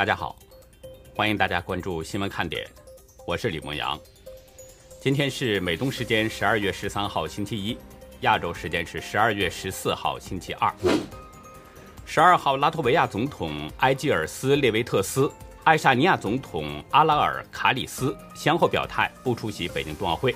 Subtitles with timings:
[0.00, 0.34] 大家好，
[1.14, 2.66] 欢迎大家关注新闻看点，
[3.26, 4.00] 我是李梦阳。
[4.98, 7.76] 今天是美东时间十二月十三号星期一，
[8.22, 10.74] 亚洲时间是十二月十四号星期二。
[12.06, 15.30] 十二号，拉脱维亚总统埃吉尔斯列维特斯、
[15.64, 20.34] 爱沙尼亚总统阿拉尔卡里斯先后表态不出席北京冬奥会。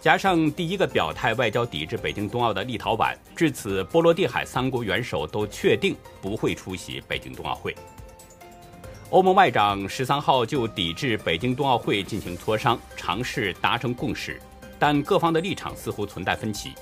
[0.00, 7.74] 加上第一个表态外交抵制北京冬奥的立陶宛，至此波罗的海三国元首都确定不会出席北京冬奥会。
[9.10, 14.40] 欧盟外长十三号就抵制北京冬奥会进行磋商，尝试达成共识，
[14.80, 16.72] 但各方的立场似乎存在分歧。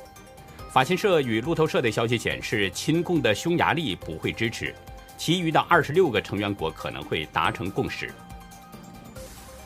[0.70, 4.74] 法新社与路透社的消息显示，亲共的匈牙利不会支持，
[5.18, 8.10] 其余的二十六个成员国可能会达成共识。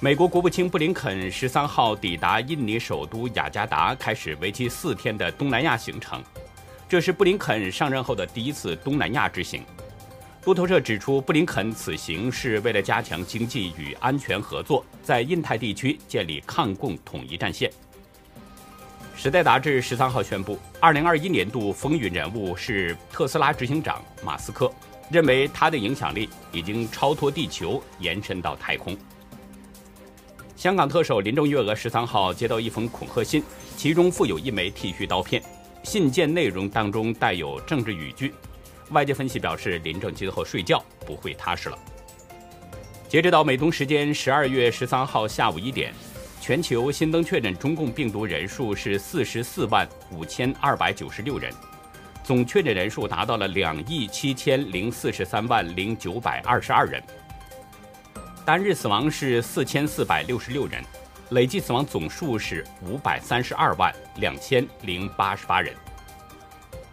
[0.01, 6.21] 美国国务卿布林肯十三号抵达印尼首都雅加达，开始为期四天的东南亚行程。
[6.89, 9.65] 这是布林肯上任后的第一次东南亚之行。
[10.49, 17.71] 路透社指出，布林肯此行是为了加强经济与安全合作，在印太地区建立抗共统一战线。
[19.15, 24.73] 时代杂志十三号宣布，二零二一年度风云人物是特斯拉执行长马斯克，
[25.11, 28.97] 认为他的影响力已经超脱地球，延伸到太空。
[30.57, 33.45] 香港特首林郑月娥十三号接到一封恐吓信，
[33.77, 35.43] 其中附有一枚剃须刀片，
[35.83, 38.33] 信件内容当中带有政治语句。
[38.91, 41.79] 外界分析表示，林郑今后睡觉不会踏实了。
[43.09, 45.95] 截止到美东时间十二月十三号下午一点，
[46.41, 51.53] 全球新增确诊中共病毒人数是四十四万五千二百九十六人，
[52.23, 57.03] 总确诊人数达到了两亿七千零四十三万零九百二十二人。
[58.45, 60.83] 单日死亡是四千四百六十六人，
[61.31, 65.75] 累计死亡总数是五百三十二万两千零八十八人。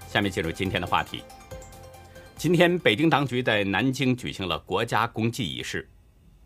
[0.09, 1.23] 下面进入今天的话题。
[2.37, 5.89] 今天，北京当局在南京举行了国家公祭仪式。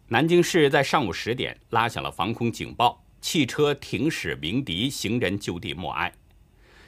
[0.08, 6.14] 南京市在上午十点拉响了防空警报，汽车停驶鸣笛，行人就地默哀。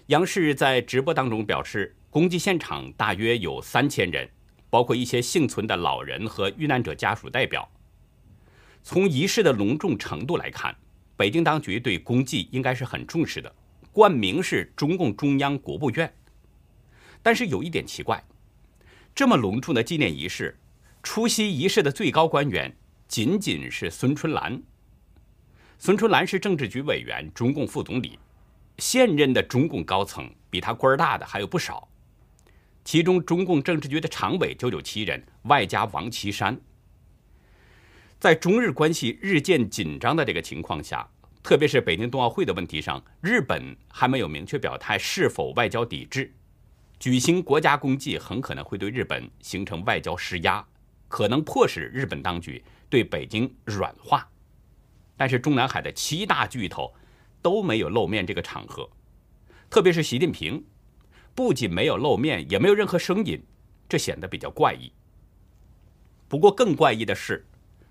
[0.08, 4.30] 央视在直播当中表示，公祭现场大约有三千人，
[4.70, 7.68] 包括一些幸存的老人和遇难者家属代表。
[8.84, 10.75] 从仪式的隆重程度来看，
[11.18, 13.52] 北京当局对公祭应该是很重视的，
[13.92, 16.14] 冠名是中共中央国务院。
[17.24, 18.24] 但是有一点奇怪，
[19.14, 20.58] 这么隆重的纪念仪式，
[21.04, 22.76] 出席仪式的最高官员
[23.08, 24.62] 仅仅是孙春兰。
[25.78, 28.18] 孙春兰是政治局委员、中共副总理，
[28.78, 31.90] 现任的中共高层比他官儿大的还有不少，
[32.86, 36.60] 其中中共政治局的常委就有七人，外加王岐山。
[38.20, 41.10] 在中日关系日渐紧张的这个情况下，
[41.44, 46.32] 特别是北京冬奥会的问题上，日本还没有明确表态是否外交抵制。
[47.01, 50.63] 举行国家公祭很可能会对日本形成外交施压，
[51.07, 54.29] 可能迫使日本当局对北京软化。
[55.17, 56.94] 但是中南海的七大巨头
[57.41, 58.88] 都没有露面这个场合，
[59.67, 60.63] 特别是习近平，
[61.34, 63.44] 不仅没有露面，也没有任何声音，
[63.89, 64.94] 这显得比较怪异。
[66.28, 67.44] 不过更怪异的是。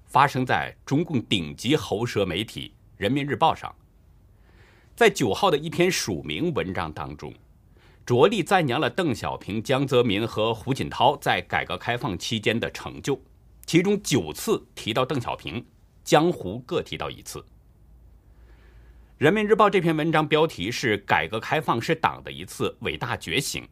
[0.07, 3.73] 发生在中共顶级喉舌媒体《人民日报》上，
[4.97, 7.33] 在九号的一篇署名文章当中，
[8.11, 13.17] 着力赞扬了邓小平、江泽民和胡锦涛在改革开放期间的成就，
[13.65, 15.65] 其中九次提到邓小平，
[16.03, 17.39] 江湖各提到一次。
[19.19, 23.65] 《人民日报》这篇文章标题是“改革开放是党的一次伟大觉醒”，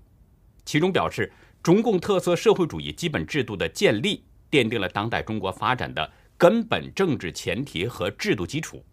[0.64, 6.12] 其中表示中共特色社会主义基本制度的建立奠定了当代中国发展的。
[6.36, 8.84] 根本政治前提和制度基础。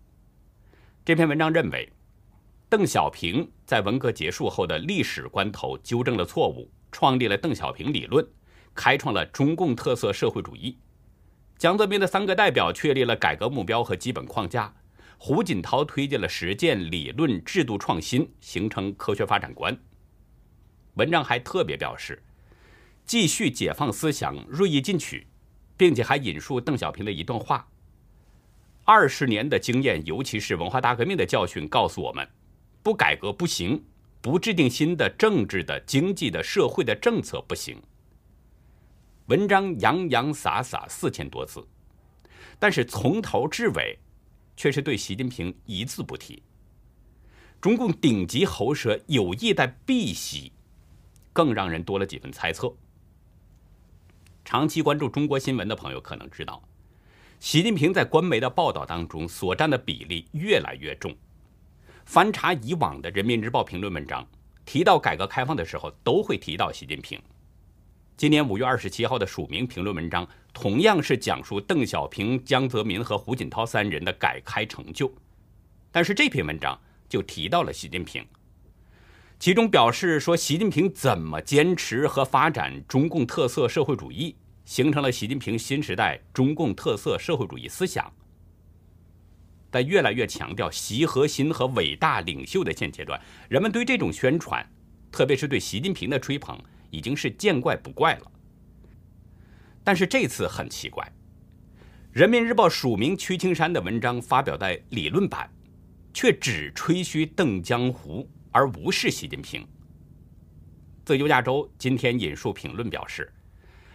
[1.05, 1.87] 这篇文章认为，
[2.67, 8.25] 邓小平在文革结束后的历史关头纠正了错误，创立了邓小平理论，
[8.73, 10.77] 开创了中共特色社会主义。
[11.57, 14.73] 江泽民的三个代表确立了改革目标和基本框架，
[15.17, 19.77] 胡锦涛推进了实践理论制度创新，形成科学发展观。
[20.95, 22.23] 文章还特别表示，
[23.05, 25.27] 继续解放思想，锐意进取。
[25.77, 27.67] 并且还引述邓小平的一段话
[28.85, 32.25] ：“二十年的经验，尤其是文化大革命的教训，告诉我们，
[32.85, 33.83] 不改革不行，
[34.21, 37.81] 不制定新的政治的、经济的、社会的政策不行。”
[39.25, 41.67] 文章洋洋洒洒四千多字，
[42.59, 43.97] 但是从头至尾，
[44.55, 46.43] 却是对习近平一字不提。
[47.59, 50.51] 中共顶级喉舌有意在避席，
[51.33, 52.71] 更让人多了几分猜测。
[54.43, 56.61] 长期关注中国新闻的朋友可能知道，
[57.39, 61.17] 习近平在官媒的报道当中所占的比例越来越重。
[62.05, 64.25] 翻查以往的《人民日报》评论文章，
[64.63, 67.19] 提到改革开放的时候，都会提到习近平。
[68.15, 75.11] 今年五月二十七号的署名评论文章，同样是讲述邓小平、江泽民和胡锦涛三人的改开成就，
[75.91, 76.79] 但是这篇文章
[77.09, 78.23] 就提到了习近平，
[79.39, 88.13] 其中表示说，习近平怎么坚持和发展中共特色社会主义，形成了习近平新时代中共特色社会主义思想。
[89.75, 93.19] 在越来越强调习核心和伟大领袖的现阶段，
[93.49, 94.65] 人们对这种宣传，
[95.11, 96.57] 特别是对习近平的吹捧，
[96.91, 98.31] 已经是见怪不怪了。
[99.83, 101.03] 但是这次很奇怪，
[102.13, 105.51] 《人民日报》署名屈青山的文章发表在理论版，
[106.13, 109.67] 却只吹嘘邓江湖，而无视习近平。
[111.03, 113.29] 自由亚洲今天引述评论表示，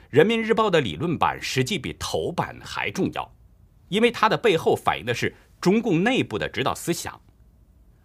[0.10, 3.34] 《人民日报》的理论版实际比头版还重要，
[3.88, 5.34] 因为它的背后反映的是。
[5.60, 7.20] 中共内部的指导思想，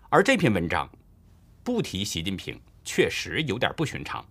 [0.09, 0.89] 而这篇文章
[1.63, 4.25] 不提习近平，确实有点不寻常。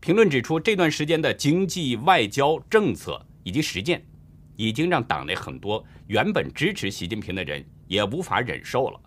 [0.00, 4.04] 评论指出，这段时间的经济、外交政策以及实践，
[4.56, 9.00] 已经让党内很多原本支持习近平的人也无法忍受了。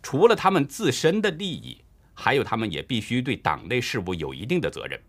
[0.00, 1.82] 除了他们自身的利益，
[2.14, 5.00] 还有他们也必须对党内事务有一定的责任。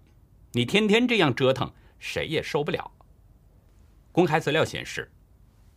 [0.54, 2.92] 你天天这样折腾，谁也受不了。
[4.12, 5.12] 公开资料显示，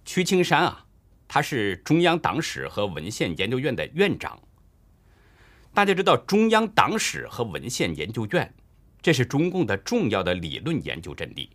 [0.07, 0.87] 屈青山啊。
[1.35, 4.39] 他是中央党史和文献研究院的院长。
[5.73, 8.55] 大家知道，中央党史和文献研究院，
[9.01, 11.49] 这是中共的重要的理论研究阵地。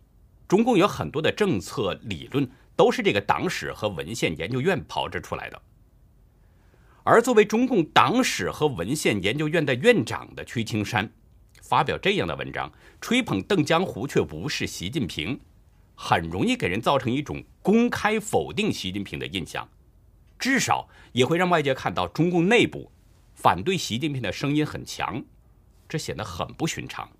[0.48, 5.62] 中共有很多的政策理论都是这个党史和文献研究院炮制出来的。
[7.04, 11.08] 而作为中共党史和文献研究院的院长的屈青山，
[11.62, 12.68] 发表这样的文章，
[13.00, 15.38] 吹捧邓江湖，却无视习近平。
[16.00, 19.68] 很容易给人造成一种公开否定习近平的印象，
[20.38, 22.92] 至少也会让外界看到中共内部
[23.34, 25.24] 反对习近平的声音很强，
[25.88, 27.10] 这显得很不寻常。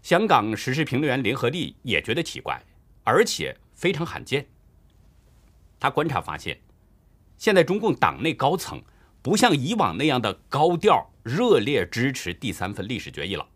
[0.00, 2.64] 香港时事评论员林和利也觉得奇怪，
[3.04, 4.46] 而且非常罕见。
[5.78, 6.58] 他观察发现，
[7.36, 8.82] 现在中共党内高层
[9.20, 13.46] 不像以往那样的高调热烈支持第三份历史决议了。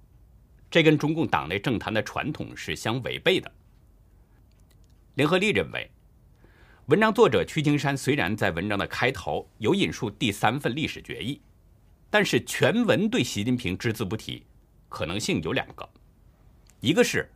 [0.71, 3.51] 这跟中共党内政坛的传统是相违背的。
[5.15, 5.91] 联合利认为，
[6.87, 11.41] 文章作者屈青山虽然在文章的开头有引述第三份历史决议，
[12.11, 14.45] 但是全文对习近平只字不提，
[14.89, 15.89] 可能性有两个：
[16.81, 17.31] 一个是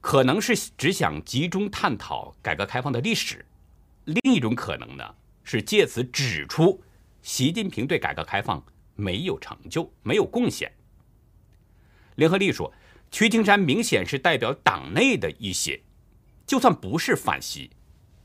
[0.00, 3.38] 可能是只想集中探讨改革开放的历史；
[4.04, 6.82] 另一种可能呢，是借此指出
[7.22, 8.64] 习近平对改革开放
[8.94, 10.70] 没有成就、没有贡献。
[12.20, 12.70] 联合利说，
[13.10, 15.80] 屈青山明显是代表党内的一些，
[16.46, 17.70] 就算不是反习，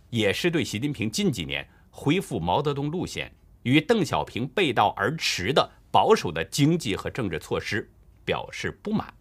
[0.09, 3.33] 也是对习近平近几年恢复毛泽东路线
[3.63, 7.89] 与邓小平背道而驰的保守的经济和政治措施
[8.25, 9.13] 表示不满。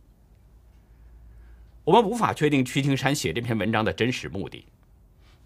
[1.85, 4.67] 我们无法确定屈青山写这篇文章的真实目的，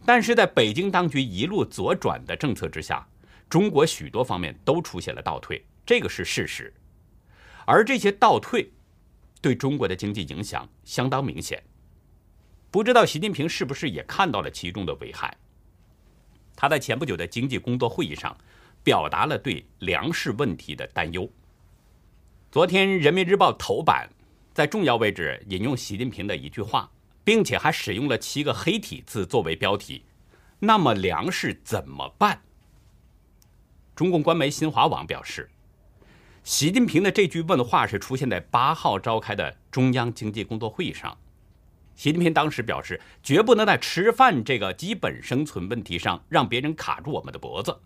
[0.07, 3.07] 但是在北京当局一路左转的政策之下，
[3.47, 6.73] 中国许多方面都出现了倒退，这个是事实，
[7.67, 8.73] 而这些倒退。
[9.41, 11.63] 对中国的经济影响相当明显，
[12.71, 15.37] 不知道习近平是不是也看到了其中的危害？
[16.57, 18.37] 他在前不久的经济工作会议上，
[18.83, 21.31] 表达了对粮食问题的担忧。
[22.51, 24.09] 昨天《人民日报》头版
[24.53, 26.91] 在重要位置引用习近平的一句话，
[27.23, 30.03] 并且还使用了七个黑体字作为标题。
[30.59, 32.43] 那么粮食怎么办？
[33.95, 35.49] 中共官媒新华网表示。
[36.49, 41.15] 习近平的这句问话是出现在八号召开的中央经济工作会议上。
[41.95, 47.79] 习近平当时表示，绝不能在吃饭这个基本生存问题上让别人卡住我们的脖子。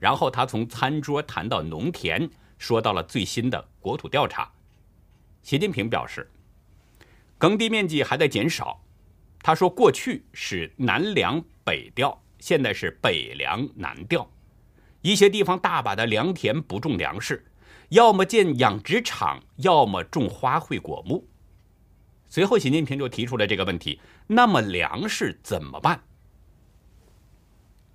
[0.00, 2.28] 然后他从餐桌谈到农田，
[2.58, 4.50] 说到了最新的国土调查。
[5.44, 6.28] 习近平表示，
[7.38, 8.82] 耕地面积还在减少。
[9.44, 14.28] 他说，过去是南粮北调，现在是北粮南调。
[15.02, 17.46] 一些地方大把的良田不种粮食。
[17.92, 21.28] 要么建养殖场，要么种花卉果木。
[22.26, 26.02] 随后，习近平就提出了这个问题：那么粮食怎么办？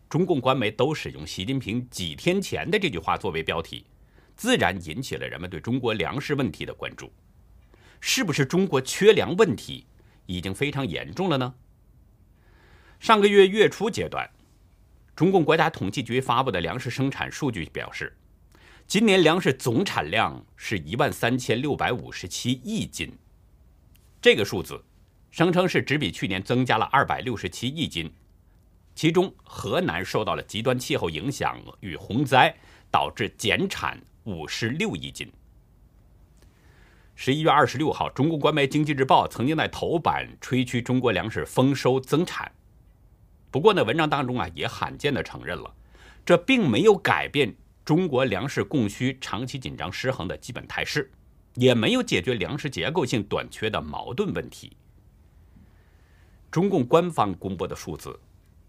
[0.07, 3.87] 中共官媒都使用习近平几天前的这句话作为标题，
[4.35, 7.11] 自然引起了人们对中国粮食问题的关注。
[7.99, 9.87] 是不是中国缺粮问题
[10.27, 11.55] 已经非常严重了呢？
[12.99, 14.29] 上个月月初阶段，
[15.15, 18.15] 中共国家统计局发布的粮食生产数据表示。
[18.87, 23.11] 今年粮食总产量是一万三千六百五十七亿斤，
[24.21, 24.81] 这个数字
[25.29, 28.09] 声称是只比去年增加了二百六十七亿斤。
[28.95, 32.55] 其中，河南受到了极端气候影响与洪灾，
[32.89, 35.29] 导致减产五十六亿斤。
[37.13, 42.49] 十一月二十六号，中国官媒《经济日报》曾经在头版吹嘘中国粮食丰收增产。
[43.51, 45.75] 不过呢，文章当中啊也罕见的承认了，
[46.25, 47.53] 这并没有改变
[47.87, 51.09] 中国粮食供需长期紧张失衡的基本态势，
[51.53, 54.75] 也没有解决粮食结构性短缺的矛盾问题。
[56.51, 58.19] 中共官方公布的数字，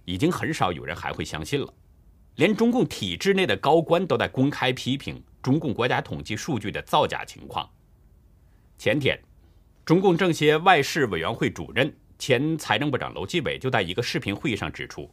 [0.05, 1.75] 已经很少有人还会相信了，
[2.37, 7.69] 连中共体制内的高官都在公开批评中共国家统计数据的造假情况。
[8.79, 9.21] 前天，
[9.85, 15.13] 中共政协外事委员会主任、前财政部长楼继伟就在一个视频会议上指出，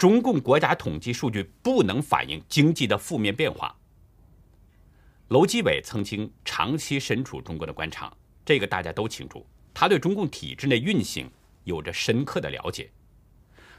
[0.00, 3.76] 中共国家统计数据不能反映经济的负面变化。
[5.28, 8.10] 楼继伟曾经长期身处中国的官场，
[8.42, 11.30] 这个大家都清楚，他对中共体制内运行
[11.64, 12.90] 有着深刻的了解。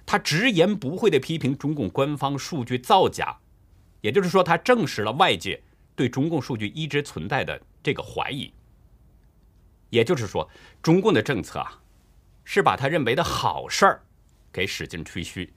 [0.06, 3.36] 他直言不讳地批评中共官方数据造假，
[4.02, 5.60] 也就是说，他证实了外界
[5.96, 8.54] 对中共数据一直存在的这个怀疑。
[9.90, 10.48] 也就是说，
[10.84, 11.82] 中共的政策啊，
[12.44, 14.04] 是把他认为的好事儿
[14.54, 15.52] 给使劲吹嘘，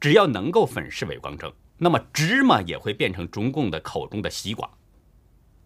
[0.00, 4.70] 只要能够粉饰伪光正，那么芝麻也会变成中共的口中的西瓜。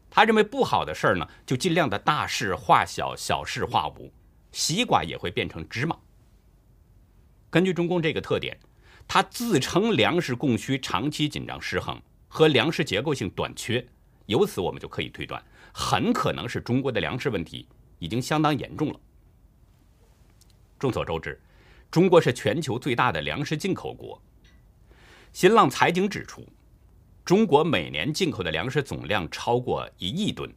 [0.09, 4.13] 他认为不好的事儿呢，就尽量的大事化小，小事化无，
[4.53, 5.97] 西瓜也会变成芝麻。
[7.49, 8.59] 根据中共这个特点，
[9.07, 13.87] 他自称粮食供需长期紧张失衡和粮食结构性短缺，
[14.27, 17.69] 由此我们就可以推断，很可能是中国的粮食问题。
[18.01, 18.99] 已经相当严重了。
[20.79, 21.39] 众所周知，
[21.91, 24.23] 中国是全球最大的粮食进口国。
[25.33, 26.47] 新浪财经指出，
[27.25, 30.53] 中国每年进口的粮食总量超过一亿吨，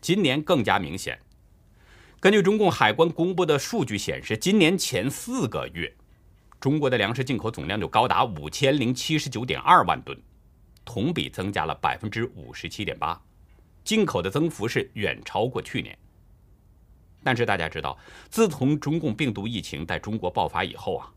[0.00, 1.18] 今年更加明显。
[2.18, 5.94] 根据中共海关公布的数据显示，今年前四个月，
[6.58, 10.18] 中国的粮食进口总量就高达五千零七十九点二万吨，
[10.82, 13.20] 同比增加了百分之五十七点八，
[13.84, 15.98] 进口的增幅是远超过去年。
[17.24, 21.10] 但是大家知道，自从中共病毒疫情在中国爆发以后啊，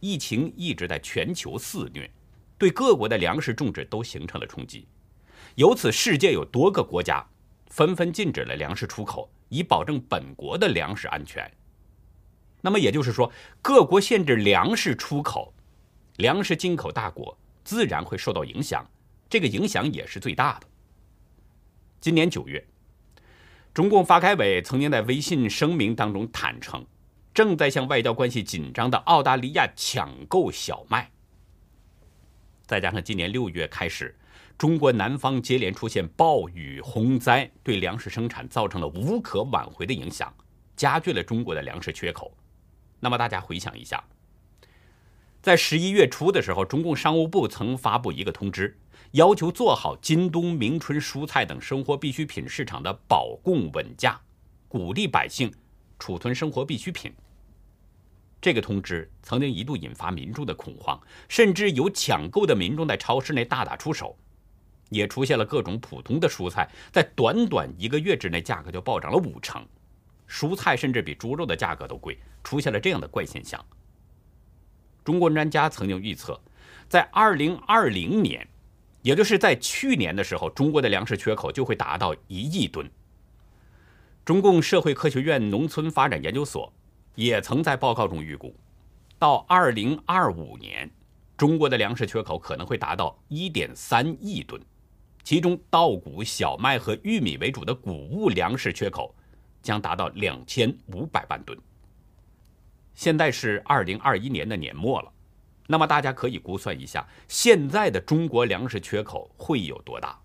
[0.00, 2.10] 疫情一直在全球肆虐，
[2.58, 4.88] 对各国的粮食种植都形成了冲击。
[5.54, 7.24] 由此，世界有多个国家
[7.68, 11.48] 纷纷禁止了粮食出口，以保证本国的粮食安全。
[12.60, 13.30] 那么也就是说，
[13.62, 15.54] 各国限制粮食出口，
[16.16, 18.84] 粮食进口大国自然会受到影响，
[19.30, 20.66] 这个影响也是最大的。
[22.00, 22.66] 今年九月。
[23.74, 26.86] 中共发改委曾经在微信声明当中坦诚，
[27.34, 31.10] 正在向外交关系紧张的澳大利亚抢购小麦。
[32.66, 34.16] 再加上今年六月开始，
[34.56, 40.32] 中国南方接连出现暴雨洪灾，对粮食生产造成了无可挽回的影响，
[40.76, 42.32] 加剧了中国的粮食缺口。
[43.00, 44.02] 那么大家回想一下，
[45.44, 48.74] 在十一月初的时候，中共商务部曾发布一个通知。
[49.10, 54.18] 要求做好今冬明春蔬菜等生活必需品市场的保供稳价，
[54.68, 55.52] 鼓励百姓
[55.98, 57.12] 储存生活必需品。
[58.40, 60.98] 这个通知曾经一度引发民众的恐慌，
[61.28, 64.16] 甚至有抢购的民众在超市内大打出手，
[64.88, 69.62] 也出现了各种普通的蔬菜在短短一个月之内价格就暴涨了五成，
[70.26, 73.62] 蔬菜甚至比猪肉的价格都贵，出现了这样的怪现象。
[75.04, 76.40] 中国专家曾经预测，
[76.88, 78.48] 在二零二零年。
[79.02, 82.90] 也就是在去年的时候，中国的粮食缺口就会达到一亿吨。
[84.24, 86.72] 中共社会科学院农村发展研究所
[87.14, 88.56] 也曾在报告中预估，
[89.18, 90.90] 到二零二五年，
[91.36, 94.58] 中国的粮食缺口可能会达到一点三亿吨，
[95.22, 99.14] 其中稻谷、小麦和玉米为主的谷物粮食缺口
[99.62, 101.58] 将达到两千五百万吨。
[102.94, 105.12] 现在是二零二一年的年末了。
[105.66, 110.18] 那么大家可以估算一下，现在的中国粮食缺口会有多大？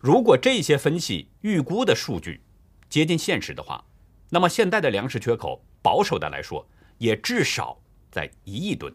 [0.00, 2.40] 如果这些分析预估的数据
[2.88, 3.84] 接近现实的话，
[4.28, 6.66] 那么现在的粮食缺口保守的来说，
[6.98, 8.94] 也至少在一亿吨。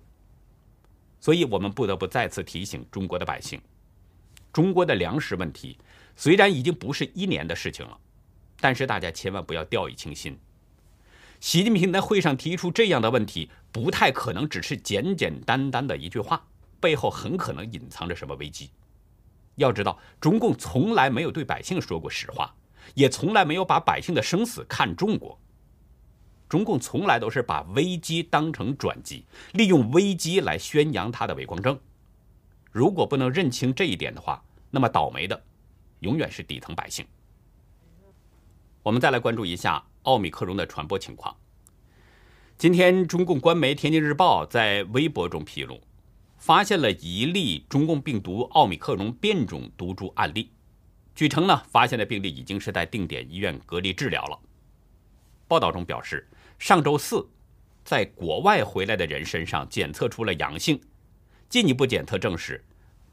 [1.19, 3.59] 所以我们不得不再次提醒中国的百姓：
[4.51, 5.77] 中国的粮食问题
[6.15, 7.97] 虽然已经不是一年的事情了，
[8.59, 10.37] 但是大家千万不要掉以轻心。
[11.43, 16.47] 习近平在会上提出这样的问题，不太可能只是简简单单的一句话，
[16.79, 18.71] 背后很可能隐藏着什么危机。
[19.55, 22.55] 要知道，中共从来没有对百姓说过实话，
[22.93, 25.37] 也从来没有把百姓的生死看重过。
[26.47, 31.77] 中共从来都是把危机当成转机，利用危机来宣扬他的伪光正。
[32.71, 35.43] 如果不能认清这一点的话，那么倒霉的
[35.99, 37.05] 永远是底层百姓。
[38.81, 39.83] 我们再来关注一下。
[40.03, 41.35] 奥密克戎的传播情况。
[42.57, 45.81] 今天，中共官媒《天津日报》在微博中披露，
[46.37, 50.51] 发现了一例中共病毒奥密克戎变种毒株案例。
[51.15, 54.39] 据称呢，发现的病例已经是在定点医院隔离治疗了。
[55.47, 57.27] 报道中表示，上周四，
[57.83, 60.79] 在国外回来的人身上检测出了阳性，
[61.49, 62.63] 进一步检测证实，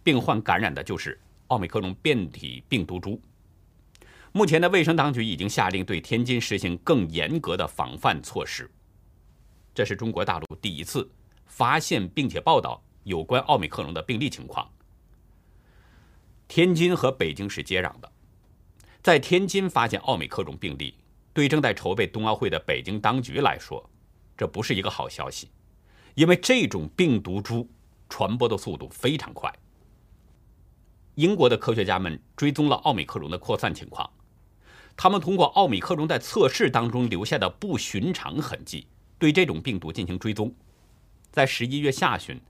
[0.03, 3.21] 病患感染的就是奥密克戎变体病毒株。
[4.33, 8.71] 目前的卫生当局已经下令对天津实行更严格的防范措施。
[9.75, 11.11] 这是中国大陆第一次
[11.47, 14.71] 发现并且报道有关奥密克戎的病例情况。
[16.47, 18.11] 天津和北京是接壤的，
[19.03, 20.95] 在天津发现奥密克戎病例，
[21.33, 23.89] 对正在筹备冬奥会的北京当局来说，
[24.37, 25.49] 这不是一个好消息，
[26.15, 27.69] 因为这种病毒株
[28.09, 29.53] 传播的速度非常快。
[31.17, 34.11] 英国的科学家们追踪了奥密克戎的扩散情况，
[34.97, 38.87] 他们通过奥密克戎在测试当中留下的不寻常痕迹，
[39.19, 40.55] 对这种病毒进行追踪，
[41.31, 42.41] 在十一月下旬。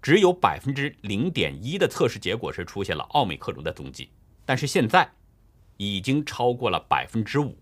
[0.00, 4.08] 只有百分之零点一的测试结果是出现了奥密克戎的踪迹，
[4.44, 5.10] 但是现在
[5.76, 7.58] 已经超过了百分之五。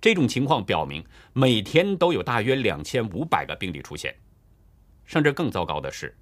[0.00, 4.14] 这种情况表明，每天都有大约两千五百个病例出现，
[5.04, 6.16] 甚至更糟糕的是，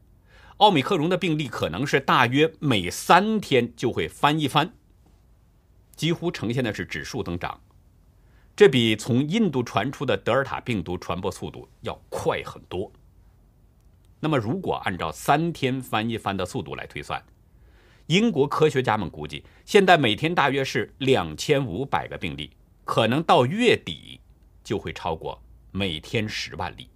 [0.57, 4.73] 奥密克戎的病例可能是大约每三天就会翻一番，
[5.99, 7.61] 几乎呈现的是指数增长。
[8.55, 12.91] 这比从印度传出的德尔塔病毒传播速度要快很多。
[14.21, 17.21] 那么，如果按照三天翻一番的速度来推算，
[18.07, 22.53] 英国科学家们估计，现在每天大约是两千五百个病例，
[22.85, 24.21] 可能到月底
[24.63, 25.41] 就会超过
[25.73, 26.89] 每天十万例。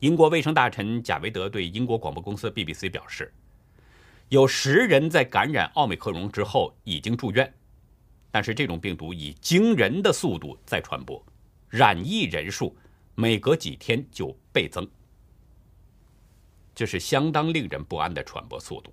[0.00, 3.32] 英国卫生大臣贾维德对英国广播公司 BBC 表示，
[4.28, 7.54] 有十人在感染奥密克戎之后已经住院，
[8.30, 11.24] 但是这种病毒以惊人的速度在传播，
[11.68, 12.76] 染疫人数
[13.14, 14.88] 每隔几天就倍增。
[16.74, 18.92] 这是相当令人不安的传播速度。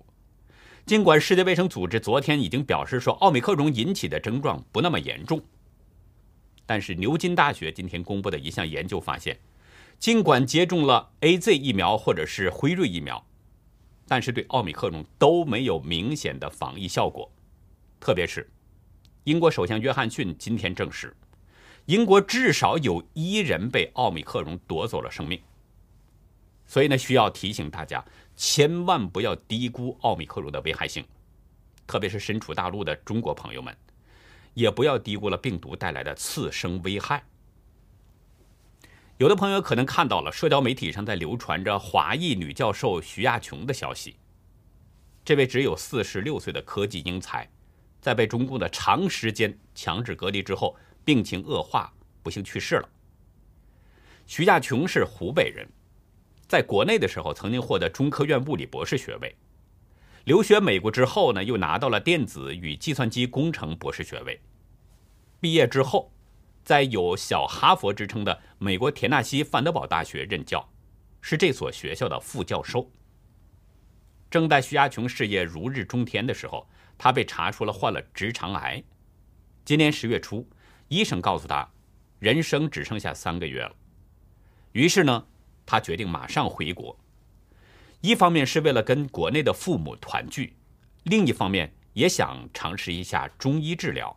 [0.86, 5.42] 尽管世界卫生组织昨天已经表示说奥密克戎引起的症状不那么严重，
[6.64, 9.36] 但是牛津大学今天公布的一项研究发现，
[9.98, 13.26] 尽管接种了 A Z 疫苗或者是辉瑞疫苗，
[14.06, 17.30] 但是对奥密克戎都没有明显的防疫效果。
[18.00, 18.48] 特别是
[19.24, 21.16] 英国首相约翰逊今天证实，
[21.86, 25.40] 英国至少有一人被奥密克戎夺走了生命。
[26.66, 28.04] 所以呢，需要提醒大家，
[28.36, 31.04] 千万不要低估奥密克戎的危害性，
[31.86, 33.74] 特别是身处大陆的中国朋友们，
[34.54, 37.22] 也不要低估了病毒带来的次生危害。
[39.18, 44.16] 有的朋友可能看到了社交媒体上在流传着华裔女教授徐亚琼的消息，
[45.24, 47.48] 这位只有四十六岁的科技英才，
[48.00, 51.92] 在被中共的长时间强制隔离之后，病情恶化，
[52.24, 52.88] 不幸去世了。
[54.26, 55.64] 徐亚琼是湖北人。
[56.48, 59.34] 在国内的时候，曾经获得中科院物理博士学位。
[60.24, 64.40] 留学美国之后呢，又拿到了电子与计算机工程博士学位。
[65.40, 66.10] 毕业之后，
[66.64, 70.66] 在有“小哈佛”之称的美国田纳西范德堡大学任教，
[71.20, 72.90] 是这所学校的副教授。
[74.30, 78.82] 正在徐亚琼事业如日中天的时候，他被查出了患了直肠癌。
[79.64, 80.48] 今年十月初，
[80.88, 81.68] 医生告诉他，
[82.18, 83.72] 人生只剩下三个月了。
[84.72, 85.26] 于是呢。
[85.66, 86.94] 他决定马上回国，
[88.02, 90.54] 一方面是为了跟国内的父母团聚，
[91.04, 94.14] 另一方面也想尝试一下中医治疗。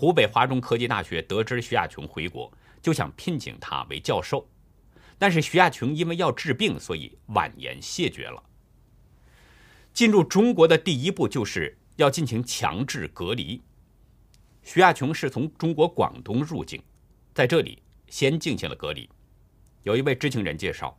[0.00, 4.48] 湖北华中科技大学得知徐亚琼回国，就想聘请他为教授，
[5.18, 8.42] 但是徐亚琼因为要治病，所以婉言谢绝了。
[9.92, 13.60] 进入中国的第一步就是要进行强制隔离。
[14.62, 16.82] 徐亚琼是从中国广东入境，
[17.34, 19.06] 在这里先进行了隔离。
[19.82, 20.98] 有一位知情人介绍，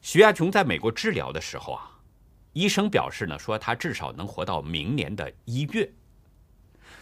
[0.00, 2.00] 徐亚琼在美国治疗的时候啊，
[2.54, 5.92] 医生表示呢，说他至少能活到明年的一月。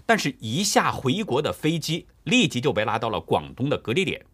[0.05, 4.25] 但是，一下回国的飞机立即就被拉到了广东的隔离点。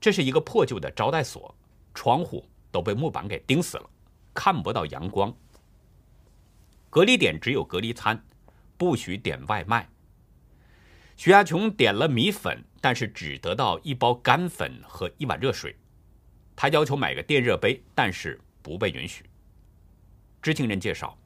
[0.00, 1.54] 这是一个破旧的招待所，
[1.94, 3.90] 窗户都被木板给钉死了，
[4.32, 5.34] 看不到阳光。
[6.90, 8.24] 隔离点只有隔离餐，
[8.76, 9.88] 不许点外卖。
[11.16, 12.64] 徐亚琼点了米粉。
[12.84, 15.76] 但是只得到一包干粉和一碗热水，
[16.56, 19.24] 他要求买个电热杯，但是不被允许。
[20.42, 21.16] 知情人介绍，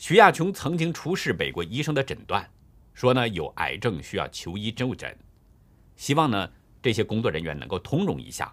[0.00, 2.48] 徐亚琼曾经出示美国医生的诊断，
[2.94, 5.14] 说呢有癌症需要求医就诊，
[5.94, 8.50] 希望呢这些工作人员能够通融一下。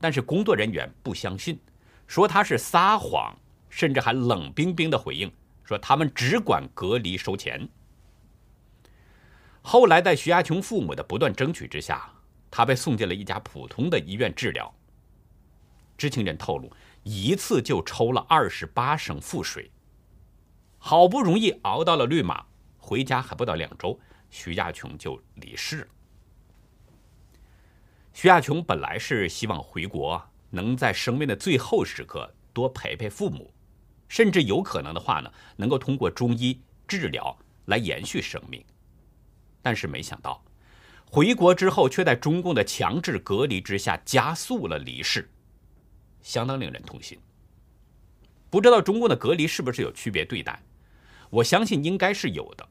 [0.00, 1.56] 但是工作人员不相信，
[2.08, 3.32] 说他是撒谎，
[3.70, 5.30] 甚至还冷冰冰的回应
[5.62, 7.68] 说他们只管隔离收钱。
[9.62, 12.12] 后来，在徐亚琼父母的不断争取之下，
[12.50, 14.74] 他被送进了一家普通的医院治疗。
[15.96, 16.72] 知情人透露，
[17.04, 19.70] 一次就抽了二十八升腹水。
[20.86, 22.44] 好不容易熬到了绿码，
[22.76, 25.86] 回家还不到两周，徐亚琼就离世了。
[28.12, 33.50] 徐亚琼本来是希望回国，能在生命的最后时刻多陪陪父母，
[34.08, 38.62] 甚至有可能的话呢，能够通过中医治疗来延续生命。
[39.62, 40.44] 但是没想到，
[41.10, 45.30] 回国之后却在中共的强制隔离之下加速了离世，
[46.20, 47.18] 相当令人痛心。
[48.50, 50.62] 不知道中共的隔离是不是有区别对待？
[51.34, 52.68] 我相信应该是有的。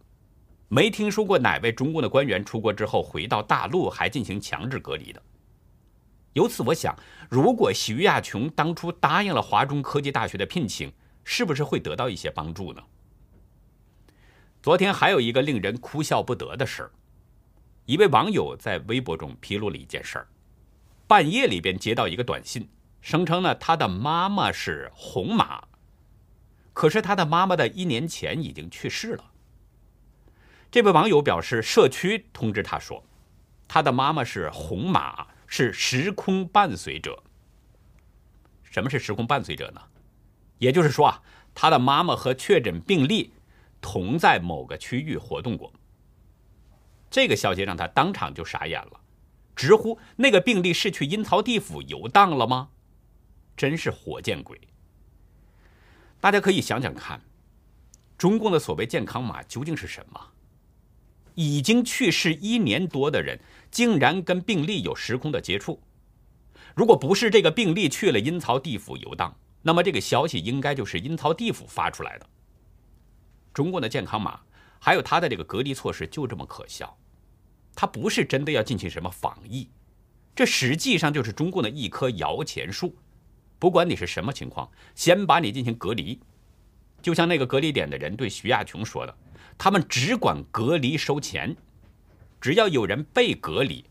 [0.69, 5.21] 没听说过哪位中共的官员出国之后回到大陆还进行强制隔离的。
[6.31, 6.97] 由此，我想，
[7.29, 10.91] 如果徐亚琼当初答应了华中科技大学的聘请，
[11.25, 12.81] 是不是会得到一些帮助呢？
[14.61, 16.91] 昨天还有一个令人哭笑不得的事儿，
[17.85, 20.27] 一位网友在微博中披露了一件事儿：
[21.05, 22.67] 半夜里边接到一个短信，
[23.01, 25.61] 声称呢他的妈妈是红马，
[26.73, 29.31] 可是他的妈妈的一年前已经去世了。
[30.69, 33.03] 这位网友表示，社区通知他说，
[33.67, 35.27] 他的妈妈是红马。
[35.45, 37.21] 是时空伴随者。
[38.63, 39.81] 什么是时空伴随者呢？
[40.57, 41.21] 也就是说啊，
[41.53, 43.31] 他的妈妈和确诊病例
[43.79, 45.71] 同在某个区域活动过。
[47.11, 49.01] 这个消息让他当场就傻眼了，
[49.55, 52.69] 直呼那个病例是去阴曹地府游荡了吗？
[53.55, 54.59] 真是活见鬼！
[56.23, 57.19] 大家可以想想看，
[58.17, 60.17] 中共的所谓健康码究竟是什么？
[61.35, 63.37] 已经去世一年多的人。
[63.69, 65.81] 竟然跟病例有时空的接触，
[66.75, 72.29] 如果不是这个病例去了阴曹地府游荡，那么这个消息应该就是阴曹地府发出来的。
[73.53, 74.39] 中共的健康码
[74.79, 76.97] 还有它的这个隔离措施就这么可笑，
[77.75, 79.67] 它不是真的要进行什么防疫，
[80.33, 82.95] 这实际上就是中共的一棵摇钱树。
[83.63, 86.19] 不管你是什么情况，先把你进行隔离。
[87.01, 89.17] 就像那个隔离点的人对徐亚琼说的，
[89.57, 91.55] 他们只管隔离收钱。
[92.41, 93.85] 只要有人被隔离，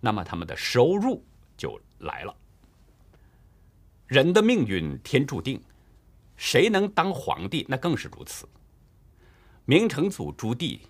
[0.00, 1.24] 那么他们的收入
[1.56, 2.34] 就来了。
[4.08, 5.62] 人的命运天注定，
[6.36, 8.48] 谁能当皇帝那更是如此。
[9.66, 10.80] 明成祖朱棣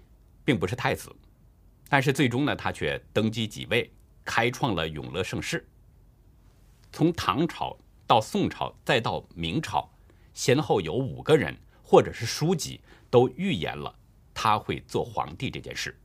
[0.43, 1.15] 并不是太子，
[1.87, 3.93] 但是最终呢，他却登基即位，
[4.25, 5.69] 开创了永乐盛世。
[6.91, 9.89] 从唐朝到宋朝再到明朝，
[10.35, 13.95] 先后有五个人或者是书籍都预言了
[14.35, 15.99] 他会做皇帝这件事。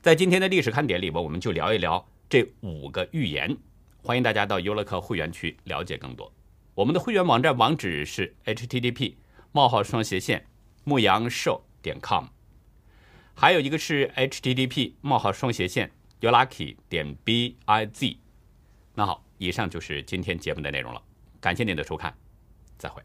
[0.00, 3.56] 在今天的历史看点里边，我们就聊一聊这五个预言。
[4.00, 6.32] 欢迎大家到优乐客会员区了解更多。
[6.74, 9.14] 我们的会员网站网址是 http:
[9.50, 10.46] 冒号双斜线
[10.84, 12.26] 牧羊兽点 com，
[13.34, 18.16] 还有一个是 http: 冒号双斜线 youlucky 点 biz。
[18.94, 21.02] 那好，以上就是今天节目的内容了。
[21.40, 22.14] 感谢您的收看，
[22.78, 23.02] 再会。